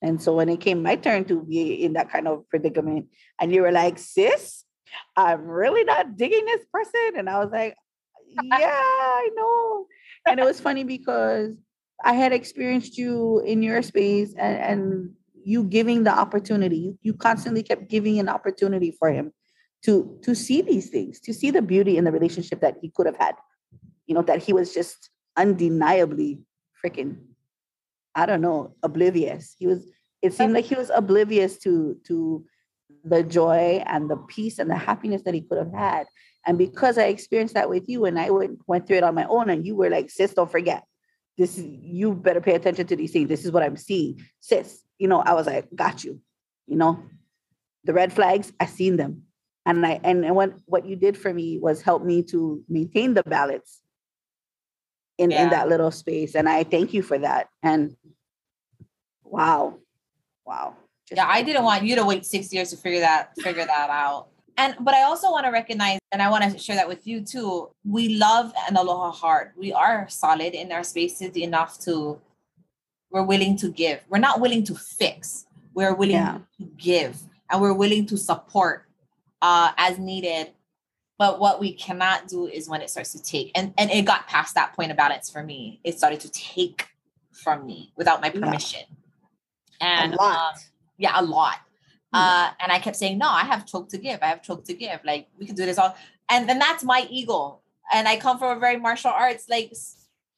And 0.00 0.22
so 0.22 0.34
when 0.36 0.48
it 0.48 0.60
came 0.60 0.82
my 0.82 0.96
turn 0.96 1.24
to 1.26 1.42
be 1.42 1.84
in 1.84 1.94
that 1.94 2.10
kind 2.10 2.28
of 2.28 2.48
predicament, 2.48 3.08
and 3.40 3.52
you 3.52 3.62
were 3.62 3.72
like, 3.72 3.98
sis, 3.98 4.64
I'm 5.16 5.46
really 5.46 5.84
not 5.84 6.16
digging 6.16 6.44
this 6.46 6.64
person. 6.72 7.18
And 7.18 7.28
I 7.28 7.38
was 7.40 7.50
like, 7.50 7.76
yeah, 8.42 8.58
I 8.58 9.30
know. 9.34 9.86
And 10.26 10.40
it 10.40 10.44
was 10.44 10.60
funny 10.60 10.84
because 10.84 11.56
I 12.02 12.14
had 12.14 12.32
experienced 12.32 12.98
you 12.98 13.40
in 13.40 13.62
your 13.62 13.82
space 13.82 14.34
and, 14.36 14.58
and 14.58 15.10
you 15.44 15.64
giving 15.64 16.04
the 16.04 16.10
opportunity. 16.10 16.76
You, 16.76 16.98
you 17.02 17.14
constantly 17.14 17.62
kept 17.62 17.88
giving 17.88 18.18
an 18.18 18.28
opportunity 18.28 18.90
for 18.98 19.12
him 19.12 19.32
to 19.84 20.18
to 20.22 20.34
see 20.34 20.62
these 20.62 20.88
things, 20.88 21.20
to 21.20 21.34
see 21.34 21.50
the 21.50 21.62
beauty 21.62 21.96
in 21.96 22.04
the 22.04 22.12
relationship 22.12 22.60
that 22.60 22.76
he 22.80 22.90
could 22.90 23.06
have 23.06 23.18
had. 23.18 23.34
You 24.06 24.14
know, 24.14 24.22
that 24.22 24.42
he 24.42 24.52
was 24.52 24.74
just 24.74 25.10
undeniably 25.36 26.40
freaking, 26.84 27.16
I 28.14 28.26
don't 28.26 28.40
know, 28.40 28.74
oblivious. 28.82 29.54
He 29.58 29.66
was, 29.66 29.86
it 30.20 30.34
seemed 30.34 30.52
like 30.52 30.64
he 30.64 30.74
was 30.74 30.90
oblivious 30.94 31.58
to 31.58 31.96
to 32.06 32.44
the 33.04 33.22
joy 33.22 33.82
and 33.86 34.10
the 34.10 34.16
peace 34.16 34.58
and 34.58 34.70
the 34.70 34.76
happiness 34.76 35.22
that 35.22 35.34
he 35.34 35.42
could 35.42 35.58
have 35.58 35.72
had. 35.72 36.06
And 36.46 36.58
because 36.58 36.98
I 36.98 37.04
experienced 37.04 37.54
that 37.54 37.68
with 37.68 37.88
you 37.88 38.04
and 38.04 38.18
I 38.18 38.30
went, 38.30 38.58
went 38.66 38.86
through 38.86 38.98
it 38.98 39.04
on 39.04 39.14
my 39.14 39.24
own, 39.24 39.50
and 39.50 39.66
you 39.66 39.76
were 39.76 39.90
like, 39.90 40.10
sis, 40.10 40.34
don't 40.34 40.50
forget. 40.50 40.84
This 41.36 41.58
is 41.58 41.64
you 41.64 42.12
better 42.12 42.40
pay 42.40 42.54
attention 42.54 42.86
to 42.86 42.96
these 42.96 43.12
things. 43.12 43.28
This 43.28 43.44
is 43.44 43.50
what 43.50 43.62
I'm 43.62 43.76
seeing. 43.76 44.24
Sis, 44.40 44.82
you 44.98 45.08
know, 45.08 45.20
I 45.20 45.34
was 45.34 45.46
like, 45.46 45.68
got 45.74 46.04
you. 46.04 46.20
You 46.66 46.76
know, 46.76 47.02
the 47.84 47.92
red 47.92 48.12
flags, 48.12 48.52
I 48.60 48.66
seen 48.66 48.96
them. 48.96 49.22
And 49.66 49.84
I 49.84 50.00
and, 50.04 50.24
and 50.24 50.36
what 50.36 50.54
what 50.66 50.86
you 50.86 50.96
did 50.96 51.16
for 51.16 51.32
me 51.32 51.58
was 51.58 51.82
help 51.82 52.04
me 52.04 52.22
to 52.24 52.62
maintain 52.68 53.14
the 53.14 53.22
balance 53.22 53.80
in, 55.18 55.30
yeah. 55.30 55.44
in 55.44 55.50
that 55.50 55.68
little 55.68 55.90
space. 55.90 56.34
And 56.34 56.48
I 56.48 56.64
thank 56.64 56.92
you 56.92 57.02
for 57.02 57.18
that. 57.18 57.48
And 57.62 57.96
wow. 59.24 59.78
Wow. 60.44 60.76
Just 61.08 61.18
yeah, 61.18 61.26
I 61.28 61.42
didn't 61.42 61.64
want 61.64 61.84
you 61.84 61.96
to 61.96 62.04
wait 62.04 62.24
six 62.26 62.52
years 62.52 62.70
to 62.70 62.76
figure 62.76 63.00
that 63.00 63.34
figure 63.40 63.64
that 63.64 63.90
out. 63.90 64.28
And 64.56 64.76
but 64.80 64.94
I 64.94 65.02
also 65.02 65.30
want 65.30 65.46
to 65.46 65.50
recognize, 65.50 65.98
and 66.12 66.22
I 66.22 66.30
want 66.30 66.50
to 66.50 66.58
share 66.58 66.76
that 66.76 66.88
with 66.88 67.06
you 67.06 67.22
too. 67.22 67.70
We 67.84 68.16
love 68.16 68.52
an 68.68 68.76
aloha 68.76 69.10
heart. 69.10 69.52
We 69.56 69.72
are 69.72 70.08
solid 70.08 70.54
in 70.54 70.70
our 70.70 70.84
spaces 70.84 71.36
enough 71.36 71.78
to 71.80 72.20
we're 73.10 73.22
willing 73.22 73.56
to 73.58 73.68
give. 73.68 74.00
We're 74.08 74.18
not 74.18 74.40
willing 74.40 74.64
to 74.64 74.74
fix. 74.74 75.46
We're 75.72 75.94
willing 75.94 76.16
yeah. 76.16 76.38
to 76.58 76.64
give 76.76 77.20
and 77.50 77.60
we're 77.62 77.72
willing 77.72 78.06
to 78.06 78.16
support 78.16 78.86
uh, 79.42 79.72
as 79.76 79.98
needed. 79.98 80.50
But 81.16 81.38
what 81.38 81.60
we 81.60 81.72
cannot 81.72 82.26
do 82.26 82.48
is 82.48 82.68
when 82.68 82.82
it 82.82 82.90
starts 82.90 83.12
to 83.12 83.22
take, 83.22 83.52
and, 83.54 83.72
and 83.78 83.90
it 83.90 84.04
got 84.04 84.26
past 84.26 84.56
that 84.56 84.74
point 84.74 84.90
of 84.90 84.96
balance 84.96 85.30
for 85.30 85.44
me. 85.44 85.80
It 85.84 85.96
started 85.96 86.18
to 86.20 86.30
take 86.32 86.88
from 87.32 87.64
me 87.64 87.92
without 87.96 88.20
my 88.20 88.30
permission. 88.30 88.82
Yeah. 89.80 90.02
And 90.02 90.18
um, 90.18 90.54
yeah, 90.98 91.12
a 91.14 91.22
lot. 91.22 91.58
Uh, 92.14 92.50
and 92.60 92.72
I 92.72 92.78
kept 92.78 92.96
saying, 92.96 93.18
no, 93.18 93.28
I 93.28 93.42
have 93.42 93.66
choke 93.66 93.88
to 93.90 93.98
give. 93.98 94.20
I 94.22 94.26
have 94.26 94.42
choke 94.42 94.64
to 94.66 94.74
give. 94.74 95.00
Like 95.04 95.28
we 95.38 95.46
can 95.46 95.54
do 95.54 95.66
this 95.66 95.78
all. 95.78 95.96
and 96.30 96.48
then 96.48 96.58
that's 96.58 96.84
my 96.84 97.06
ego. 97.10 97.60
And 97.92 98.08
I 98.08 98.16
come 98.16 98.38
from 98.38 98.56
a 98.56 98.60
very 98.60 98.78
martial 98.78 99.10
arts 99.10 99.48
like 99.48 99.72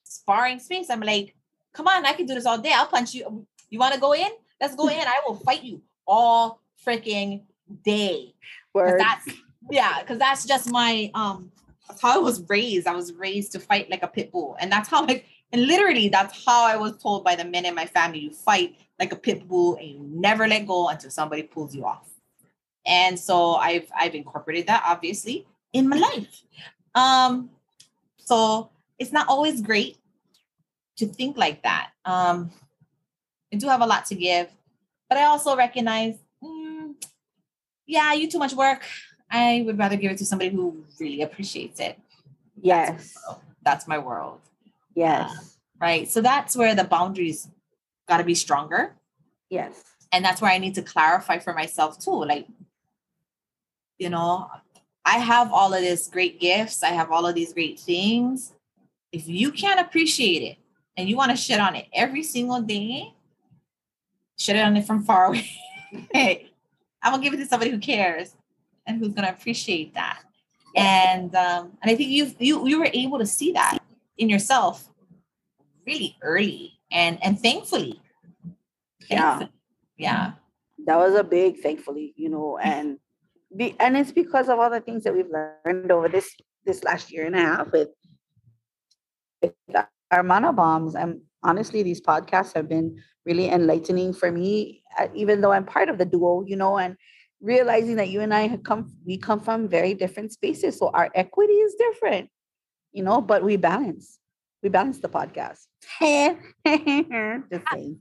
sparring 0.02 0.58
space. 0.58 0.90
I'm 0.90 1.00
like, 1.00 1.34
come 1.72 1.86
on, 1.86 2.04
I 2.04 2.12
can 2.12 2.26
do 2.26 2.34
this 2.34 2.46
all 2.46 2.58
day. 2.58 2.72
I'll 2.74 2.86
punch 2.86 3.14
you. 3.14 3.46
You 3.70 3.78
want 3.78 3.94
to 3.94 4.00
go 4.00 4.14
in? 4.14 4.28
Let's 4.60 4.74
go 4.74 4.88
in. 4.88 4.98
I 4.98 5.20
will 5.26 5.36
fight 5.36 5.62
you 5.62 5.82
all 6.06 6.60
freaking 6.84 7.42
day. 7.84 8.34
Word. 8.72 9.00
that's 9.00 9.28
yeah, 9.70 10.00
because 10.00 10.18
that's 10.18 10.46
just 10.46 10.70
my 10.70 11.10
um 11.14 11.50
that's 11.88 12.00
how 12.00 12.14
I 12.14 12.18
was 12.18 12.42
raised. 12.48 12.86
I 12.86 12.94
was 12.94 13.12
raised 13.12 13.52
to 13.52 13.60
fight 13.60 13.90
like 13.90 14.02
a 14.02 14.08
pit 14.08 14.32
bull. 14.32 14.56
And 14.60 14.70
that's 14.70 14.88
how 14.88 15.04
I 15.06 15.24
and 15.52 15.66
literally 15.66 16.08
that's 16.08 16.44
how 16.44 16.64
I 16.64 16.76
was 16.76 16.96
told 17.02 17.24
by 17.24 17.36
the 17.36 17.44
men 17.44 17.64
in 17.64 17.74
my 17.74 17.86
family. 17.86 18.18
You 18.20 18.30
fight 18.30 18.76
like 18.98 19.12
a 19.12 19.16
pit 19.16 19.46
bull 19.46 19.76
and 19.76 19.88
you 19.88 20.00
never 20.00 20.46
let 20.46 20.66
go 20.66 20.88
until 20.88 21.10
somebody 21.10 21.42
pulls 21.42 21.74
you 21.74 21.84
off. 21.84 22.08
And 22.84 23.18
so 23.18 23.54
I've 23.54 23.88
I've 23.98 24.14
incorporated 24.14 24.66
that 24.68 24.84
obviously 24.86 25.46
in 25.72 25.88
my 25.88 25.96
life. 25.96 26.42
Um 26.94 27.50
so 28.18 28.70
it's 28.98 29.12
not 29.12 29.28
always 29.28 29.60
great 29.60 29.98
to 30.96 31.06
think 31.06 31.36
like 31.36 31.62
that. 31.62 31.90
Um 32.04 32.50
I 33.52 33.56
do 33.56 33.68
have 33.68 33.80
a 33.82 33.86
lot 33.86 34.06
to 34.06 34.14
give, 34.14 34.48
but 35.08 35.18
I 35.18 35.24
also 35.24 35.56
recognize 35.56 36.16
mm, 36.42 36.94
yeah, 37.86 38.12
you 38.12 38.28
too 38.30 38.38
much 38.38 38.54
work. 38.54 38.84
I 39.30 39.62
would 39.66 39.78
rather 39.78 39.96
give 39.96 40.12
it 40.12 40.18
to 40.18 40.26
somebody 40.26 40.50
who 40.50 40.84
really 41.00 41.22
appreciates 41.22 41.80
it. 41.80 41.98
yes. 42.60 43.14
That's 43.62 43.88
my 43.88 43.98
world, 43.98 44.40
Yes. 44.96 45.58
right? 45.78 46.08
So 46.08 46.20
that's 46.22 46.56
where 46.56 46.74
the 46.74 46.84
boundaries 46.84 47.48
got 48.08 48.16
to 48.16 48.24
be 48.24 48.34
stronger. 48.34 48.96
Yes. 49.50 49.84
And 50.10 50.24
that's 50.24 50.40
where 50.40 50.50
I 50.50 50.58
need 50.58 50.74
to 50.76 50.82
clarify 50.82 51.38
for 51.38 51.52
myself 51.52 51.98
too. 51.98 52.24
Like, 52.24 52.46
you 53.98 54.08
know, 54.08 54.48
I 55.04 55.18
have 55.18 55.52
all 55.52 55.72
of 55.72 55.82
this 55.82 56.08
great 56.08 56.40
gifts, 56.40 56.82
I 56.82 56.88
have 56.88 57.12
all 57.12 57.26
of 57.26 57.34
these 57.34 57.52
great 57.52 57.78
things. 57.78 58.52
If 59.12 59.28
you 59.28 59.52
can't 59.52 59.80
appreciate 59.80 60.42
it 60.42 60.58
and 60.96 61.08
you 61.08 61.16
want 61.16 61.30
to 61.30 61.36
shit 61.36 61.60
on 61.60 61.76
it 61.76 61.86
every 61.92 62.22
single 62.22 62.62
day, 62.62 63.14
shit 64.38 64.56
it 64.56 64.60
on 64.60 64.76
it 64.76 64.86
from 64.86 65.04
far 65.04 65.26
away. 65.26 65.48
hey, 66.12 66.50
I'm 67.02 67.12
gonna 67.12 67.22
give 67.22 67.34
it 67.34 67.38
to 67.38 67.46
somebody 67.46 67.70
who 67.70 67.78
cares 67.78 68.34
and 68.86 68.98
who's 68.98 69.12
gonna 69.12 69.28
appreciate 69.28 69.94
that. 69.94 70.22
And 70.74 71.34
um, 71.34 71.72
and 71.82 71.90
I 71.90 71.94
think 71.94 72.10
you 72.10 72.34
you 72.38 72.66
you 72.66 72.78
were 72.78 72.90
able 72.92 73.18
to 73.18 73.26
see 73.26 73.52
that 73.52 73.78
in 74.18 74.28
yourself 74.28 74.88
really 75.86 76.16
early 76.22 76.72
and 76.90 77.18
and 77.22 77.40
thankfully. 77.40 78.00
Yeah. 79.08 79.38
Thankfully. 79.38 79.52
Yeah. 79.98 80.32
that 80.86 80.96
was 80.96 81.14
a 81.14 81.24
big 81.24 81.60
thankfully 81.60 82.12
you 82.16 82.28
know 82.28 82.58
and 82.58 82.98
be, 83.56 83.74
and 83.80 83.96
it's 83.96 84.12
because 84.12 84.48
of 84.48 84.58
all 84.58 84.70
the 84.70 84.80
things 84.80 85.04
that 85.04 85.14
we've 85.14 85.30
learned 85.30 85.90
over 85.90 86.08
this 86.08 86.34
this 86.64 86.84
last 86.84 87.12
year 87.12 87.24
and 87.24 87.34
a 87.34 87.40
half 87.40 87.72
with, 87.72 87.88
with 89.40 89.54
our 90.10 90.22
mana 90.22 90.52
bombs 90.52 90.94
and 90.94 91.20
honestly 91.42 91.82
these 91.82 92.00
podcasts 92.00 92.54
have 92.54 92.68
been 92.68 93.00
really 93.24 93.48
enlightening 93.48 94.12
for 94.12 94.30
me 94.30 94.82
uh, 94.98 95.08
even 95.14 95.40
though 95.40 95.52
i'm 95.52 95.64
part 95.64 95.88
of 95.88 95.98
the 95.98 96.04
duo 96.04 96.44
you 96.46 96.56
know 96.56 96.76
and 96.76 96.96
realizing 97.40 97.96
that 97.96 98.08
you 98.08 98.20
and 98.20 98.34
i 98.34 98.46
have 98.46 98.62
come 98.62 98.92
we 99.06 99.16
come 99.16 99.40
from 99.40 99.68
very 99.68 99.94
different 99.94 100.32
spaces 100.32 100.78
so 100.78 100.90
our 100.92 101.10
equity 101.14 101.54
is 101.54 101.74
different 101.78 102.28
you 102.96 103.02
know 103.04 103.20
but 103.20 103.44
we 103.44 103.54
balance 103.56 104.18
we 104.62 104.68
balance 104.68 104.98
the 105.04 105.08
podcast 105.18 105.68
just 107.52 107.64
saying 107.72 108.00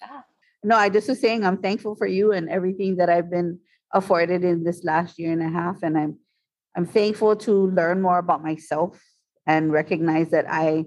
Yeah. 0.00 0.22
no, 0.64 0.76
I 0.76 0.88
just 0.88 1.08
was 1.08 1.20
saying 1.20 1.44
I'm 1.44 1.60
thankful 1.60 1.94
for 2.00 2.06
you 2.06 2.32
and 2.32 2.48
everything 2.48 2.96
that 2.96 3.08
I've 3.10 3.30
been 3.30 3.58
afforded 3.92 4.44
in 4.44 4.62
this 4.64 4.84
last 4.84 5.18
year 5.18 5.32
and 5.32 5.42
a 5.42 5.48
half. 5.48 5.82
And 5.82 5.98
I'm 5.98 6.12
I'm 6.76 6.86
thankful 6.86 7.36
to 7.46 7.52
learn 7.78 8.00
more 8.00 8.18
about 8.18 8.42
myself 8.42 9.02
and 9.46 9.72
recognize 9.72 10.30
that 10.30 10.46
I 10.48 10.84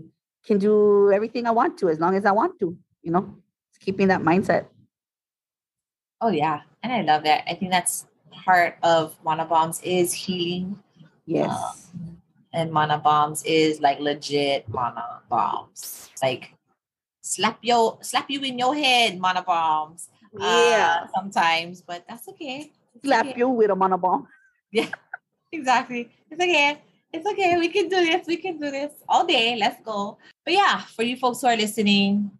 can 0.47 0.57
do 0.57 1.11
everything 1.11 1.45
I 1.45 1.51
want 1.51 1.77
to 1.79 1.89
as 1.89 1.99
long 1.99 2.15
as 2.15 2.25
I 2.25 2.31
want 2.31 2.57
to, 2.61 2.77
you 3.05 3.11
know, 3.11 3.37
it's 3.69 3.77
keeping 3.83 4.07
that 4.07 4.21
mindset. 4.21 4.65
Oh 6.21 6.29
yeah, 6.29 6.61
and 6.81 6.91
I 6.93 7.01
love 7.01 7.23
that. 7.29 7.43
I 7.49 7.53
think 7.55 7.71
that's 7.71 8.07
part 8.45 8.77
of 8.81 9.15
Mana 9.23 9.45
Bombs 9.45 9.81
is 9.83 10.13
healing, 10.13 10.79
Yes. 11.25 11.51
Um, 11.51 11.92
and 12.53 12.71
Mana 12.71 12.97
Bombs 12.99 13.43
is 13.43 13.81
like 13.81 13.99
legit 13.99 14.69
Mana 14.69 15.21
Bombs, 15.29 16.09
like 16.21 16.53
slap 17.21 17.57
your 17.61 17.97
slap 18.01 18.29
you 18.29 18.41
in 18.43 18.57
your 18.59 18.75
head, 18.75 19.19
Mana 19.19 19.41
Bombs. 19.41 20.09
uh, 20.39 21.05
sometimes, 21.13 21.81
but 21.81 22.03
that's 22.07 22.27
okay. 22.29 22.71
It's 22.95 23.05
Slap 23.05 23.25
okay. 23.25 23.37
you 23.37 23.49
with 23.49 23.71
a 23.71 23.75
mana 23.75 23.97
bomb. 23.97 24.27
Yeah, 24.71 24.89
exactly. 25.51 26.09
It's 26.31 26.41
okay. 26.41 26.81
It's 27.11 27.27
okay. 27.27 27.57
We 27.57 27.69
can 27.69 27.87
do 27.89 27.97
this. 27.97 28.25
We 28.25 28.37
can 28.37 28.57
do 28.59 28.71
this 28.71 28.91
all 29.07 29.23
day. 29.23 29.55
Let's 29.55 29.79
go. 29.83 30.17
But 30.43 30.55
yeah, 30.55 30.81
for 30.81 31.03
you 31.03 31.15
folks 31.15 31.41
who 31.41 31.47
are 31.47 31.55
listening, 31.55 32.31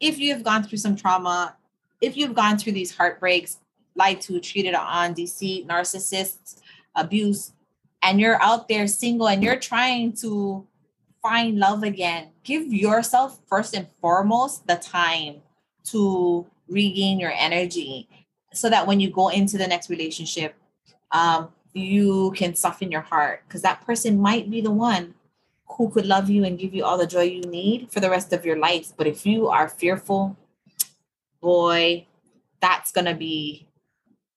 if 0.00 0.18
you've 0.18 0.42
gone 0.42 0.62
through 0.62 0.78
some 0.78 0.96
trauma, 0.96 1.56
if 2.00 2.16
you've 2.16 2.34
gone 2.34 2.56
through 2.56 2.72
these 2.72 2.96
heartbreaks, 2.96 3.58
lied 3.96 4.22
to, 4.22 4.40
treated 4.40 4.74
on, 4.74 5.12
deceit, 5.12 5.68
narcissists, 5.68 6.60
abuse, 6.94 7.52
and 8.04 8.20
you're 8.20 8.40
out 8.42 8.68
there 8.68 8.86
single 8.86 9.28
and 9.28 9.42
you're 9.42 9.58
trying 9.58 10.12
to 10.12 10.66
find 11.22 11.58
love 11.58 11.82
again, 11.82 12.28
give 12.44 12.72
yourself 12.72 13.40
first 13.48 13.74
and 13.74 13.88
foremost 14.00 14.66
the 14.66 14.76
time 14.76 15.36
to 15.84 16.46
regain 16.68 17.18
your 17.18 17.32
energy 17.32 18.08
so 18.52 18.68
that 18.68 18.86
when 18.86 19.00
you 19.00 19.10
go 19.10 19.28
into 19.28 19.56
the 19.56 19.66
next 19.66 19.88
relationship, 19.88 20.54
um, 21.12 21.48
you 21.72 22.32
can 22.36 22.54
soften 22.54 22.92
your 22.92 23.00
heart 23.00 23.42
because 23.48 23.62
that 23.62 23.84
person 23.86 24.20
might 24.20 24.50
be 24.50 24.60
the 24.60 24.70
one 24.70 25.14
who 25.66 25.88
could 25.88 26.06
love 26.06 26.28
you 26.28 26.44
and 26.44 26.58
give 26.58 26.74
you 26.74 26.84
all 26.84 26.98
the 26.98 27.06
joy 27.06 27.22
you 27.22 27.40
need 27.42 27.90
for 27.90 28.00
the 28.00 28.10
rest 28.10 28.32
of 28.32 28.44
your 28.44 28.58
life. 28.58 28.92
But 28.96 29.06
if 29.06 29.24
you 29.26 29.48
are 29.48 29.68
fearful, 29.68 30.36
boy, 31.40 32.06
that's 32.60 32.92
gonna 32.92 33.14
be 33.14 33.66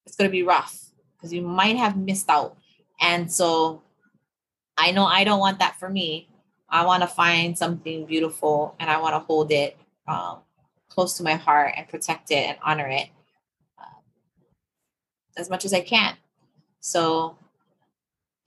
it's 0.05 0.15
gonna 0.15 0.29
be 0.29 0.43
rough 0.43 0.85
because 1.15 1.33
you 1.33 1.41
might 1.41 1.75
have 1.75 1.97
missed 1.97 2.29
out. 2.29 2.57
And 2.99 3.31
so 3.31 3.81
I 4.77 4.91
know 4.91 5.05
I 5.05 5.23
don't 5.23 5.39
want 5.39 5.59
that 5.59 5.79
for 5.79 5.89
me. 5.89 6.29
I 6.69 6.85
want 6.85 7.01
to 7.01 7.07
find 7.07 7.57
something 7.57 8.05
beautiful 8.05 8.75
and 8.79 8.89
I 8.89 8.99
want 8.99 9.13
to 9.15 9.19
hold 9.19 9.51
it 9.51 9.77
um, 10.07 10.39
close 10.89 11.15
to 11.17 11.23
my 11.23 11.35
heart 11.35 11.73
and 11.77 11.87
protect 11.87 12.31
it 12.31 12.45
and 12.47 12.57
honor 12.61 12.87
it 12.87 13.07
uh, 13.79 13.99
as 15.37 15.49
much 15.49 15.65
as 15.65 15.73
I 15.73 15.81
can. 15.81 16.15
So, 16.79 17.37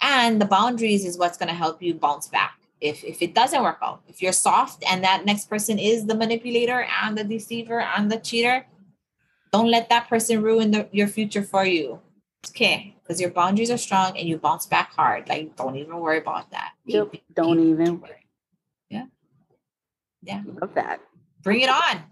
and 0.01 0.41
the 0.41 0.47
boundaries 0.47 1.05
is 1.05 1.19
what's 1.19 1.39
going 1.39 1.49
to 1.49 1.55
help 1.55 1.83
you 1.83 1.95
bounce 1.95 2.29
back. 2.29 2.59
If, 2.81 3.05
if 3.05 3.21
it 3.21 3.35
doesn't 3.35 3.63
work 3.63 3.79
out, 3.83 4.03
if 4.09 4.23
you're 4.23 4.33
soft 4.33 4.83
and 4.89 5.05
that 5.05 5.27
next 5.27 5.51
person 5.51 5.79
is 5.79 6.07
the 6.07 6.15
manipulator 6.15 6.87
and 7.03 7.17
the 7.17 7.25
deceiver 7.25 7.81
and 7.81 8.11
the 8.11 8.19
cheater, 8.19 8.65
don't 9.53 9.71
let 9.71 9.89
that 9.91 10.09
person 10.09 10.43
ruin 10.43 10.71
the, 10.71 10.89
your 10.93 11.09
future 11.09 11.43
for 11.43 11.65
you. 11.65 12.01
Okay, 12.49 12.97
because 13.11 13.21
your 13.21 13.31
boundaries 13.31 13.73
are 13.73 13.77
strong 13.77 14.17
and 14.17 14.29
you 14.29 14.39
bounce 14.39 14.67
back 14.67 14.95
hard. 14.95 15.29
Like, 15.29 15.57
don't 15.57 15.75
even 15.75 15.97
worry 15.97 16.19
about 16.19 16.49
that. 16.53 16.75
Yep, 16.85 17.13
don't 17.35 17.57
keep- 17.57 17.67
even 17.67 18.01
worry. 18.01 18.25
Yeah. 18.89 19.07
Yeah. 20.23 20.43
Love 20.61 20.75
that. 20.75 21.01
Bring 21.43 21.63
it 21.63 21.71
on. 21.71 22.05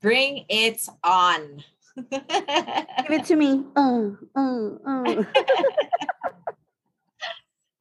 Bring 0.00 0.46
it 0.48 0.88
on. 1.04 1.62
Give 2.10 3.10
it 3.10 3.26
to 3.26 3.36
me. 3.36 3.62
Uh, 3.76 4.08
uh, 4.34 4.68
uh. 4.86 5.22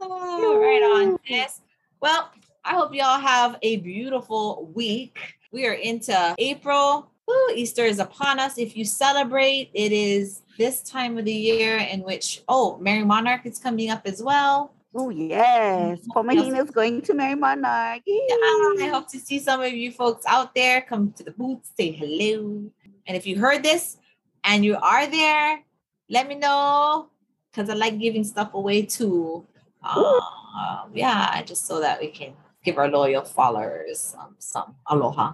Oh, 0.03 0.57
right 0.59 0.81
on, 0.81 1.19
sis. 1.27 1.61
Well, 2.01 2.31
I 2.65 2.71
hope 2.73 2.93
y'all 2.95 3.19
have 3.19 3.57
a 3.61 3.77
beautiful 3.77 4.71
week. 4.75 5.19
We 5.51 5.67
are 5.67 5.73
into 5.73 6.35
April. 6.39 7.10
Easter 7.55 7.85
is 7.85 7.99
upon 7.99 8.39
us. 8.39 8.57
If 8.57 8.75
you 8.77 8.85
celebrate, 8.85 9.69
it 9.73 9.91
is 9.91 10.41
this 10.57 10.81
time 10.81 11.17
of 11.17 11.25
the 11.25 11.33
year 11.33 11.77
in 11.77 12.01
which, 12.01 12.43
oh, 12.47 12.79
Merrie 12.81 13.05
Monarch 13.05 13.45
is 13.45 13.59
coming 13.59 13.89
up 13.89 14.01
as 14.05 14.21
well. 14.21 14.73
Oh 14.93 15.09
yes, 15.09 15.99
Pomahina's 16.13 16.69
going 16.71 17.01
to 17.03 17.13
Merrie 17.13 17.39
Monarch. 17.39 18.01
Yeah, 18.05 18.35
I 18.35 18.89
hope 18.91 19.07
to 19.11 19.19
see 19.19 19.39
some 19.39 19.61
of 19.61 19.71
you 19.71 19.91
folks 19.91 20.25
out 20.27 20.53
there. 20.53 20.81
Come 20.81 21.13
to 21.13 21.23
the 21.23 21.31
booth, 21.31 21.59
say 21.77 21.91
hello. 21.91 22.69
And 23.07 23.17
if 23.17 23.25
you 23.25 23.39
heard 23.39 23.63
this 23.63 23.97
and 24.43 24.65
you 24.65 24.75
are 24.75 25.07
there, 25.07 25.63
let 26.09 26.27
me 26.27 26.35
know 26.35 27.07
because 27.51 27.69
I 27.69 27.73
like 27.73 27.99
giving 27.99 28.25
stuff 28.25 28.53
away 28.53 28.83
too. 28.83 29.45
Um, 29.83 30.91
yeah, 30.93 31.41
just 31.43 31.65
so 31.65 31.79
that 31.79 32.01
we 32.01 32.07
can 32.07 32.33
give 32.63 32.77
our 32.77 32.89
loyal 32.89 33.23
followers 33.23 34.13
um, 34.19 34.35
some 34.39 34.75
aloha. 34.87 35.33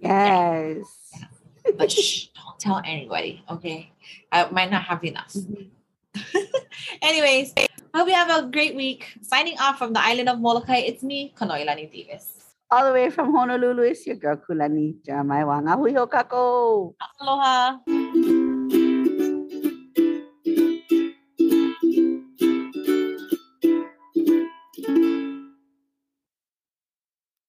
Yes. 0.00 0.86
But 1.76 1.92
shh, 1.92 2.28
don't 2.34 2.58
tell 2.58 2.82
anybody, 2.84 3.44
okay? 3.50 3.92
I 4.32 4.50
might 4.50 4.70
not 4.70 4.82
have 4.84 5.04
enough. 5.04 5.32
Mm-hmm. 5.32 6.40
Anyways, 7.02 7.52
I 7.56 7.68
hope 7.94 8.08
you 8.08 8.14
have 8.14 8.44
a 8.44 8.48
great 8.48 8.74
week. 8.74 9.06
Signing 9.22 9.58
off 9.60 9.78
from 9.78 9.92
the 9.92 10.00
island 10.02 10.28
of 10.28 10.40
Molokai, 10.40 10.78
it's 10.78 11.02
me, 11.02 11.34
Kanoilani 11.36 11.92
Davis. 11.92 12.54
All 12.70 12.86
the 12.86 12.92
way 12.92 13.10
from 13.10 13.34
Honolulu, 13.34 13.82
it's 13.82 14.06
your 14.06 14.16
girl 14.16 14.36
Kulani 14.36 15.04
Jeremiah 15.04 15.46
Wang. 15.46 15.66
Ahui. 15.66 15.94
Aloha. 17.20 18.46